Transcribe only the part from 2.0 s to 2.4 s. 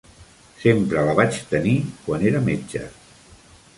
quan